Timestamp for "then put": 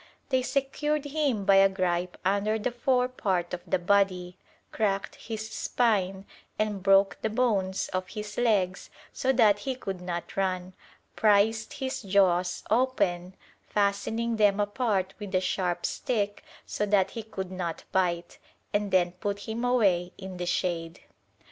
18.89-19.41